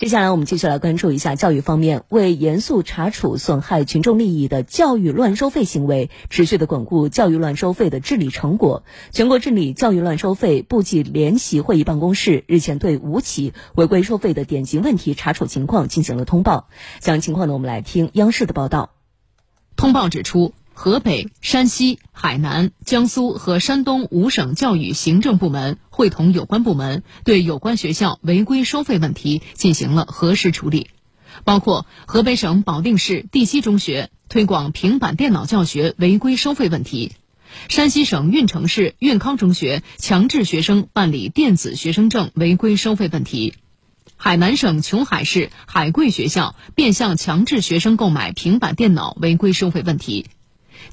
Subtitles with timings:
[0.00, 8.82] 接下来我们继续来关注一下教育方面，为严肃查处损害群众利益的教育乱收费行为，持续的巩固教育乱收费的治理成果。
[9.10, 16.70] 全国治理教育乱收费部际联席会议办公室日前对五起违规收费的典型问题查处情况进行了通报。
[17.00, 18.92] 详细情况呢，我们来听央视的报道。
[19.76, 20.54] 通报指出。
[20.82, 30.88] 河北、山西、海南、江苏和山东五省教育行政部门会同有关部门，对有关学校违规收费问题进行了核实处理，
[31.44, 37.12] 包括河北省保定市第七中学推广平板电脑教学违规收费问题，
[37.68, 43.52] 山西省运城市运康中学强制学生办理电子学生证违规收费问题，
[44.16, 50.24] 海南省琼海市海贵学校变相强制学生购买平板电脑违规收费问题。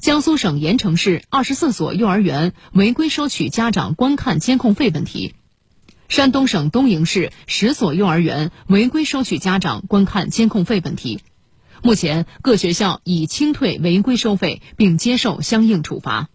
[0.00, 5.34] 江苏省盐城市二十四所幼儿园违规收取家长观看监控费问题，
[6.08, 11.20] 山东省东营市十所幼儿园违规收取家长观看监控费问题，
[11.82, 16.28] 目前各学校已清退违规收费并接受相应处罚。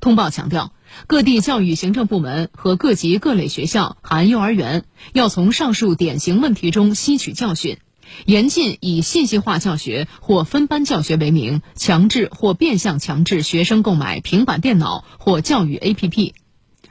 [0.00, 0.72] 通报强调，
[1.08, 7.78] 各地教育行政部门和各级各类学校（含幼儿园）要从上述典型问题中吸取教训。
[8.26, 16.32] 严禁以信息化教学或分班教学为名，强制或变相强制学生购买平板电脑或教育 APP。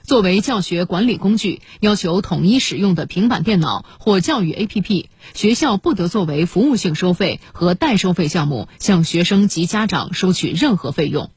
[0.04, 11.32] 作为教学管理工具，要求统一使用的平板电脑或教育 APP，学校不得作为服务性收费和代收费项目向学生及家长收取任何费用，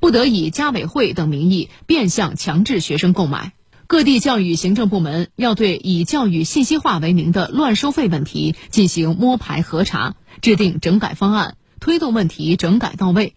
[0.00, 3.52] 不得以家委会等名义变相强制学生购买。
[3.90, 13.34] 各地教育行政部门要对以教育信息化为名的乱收费问题进行摸排核查，制定整改方案，推动问题整改到位。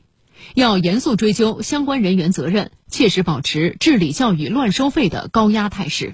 [0.54, 6.14] 要严肃追究相关人员责任，切实保持治理教育乱收费的高压态势。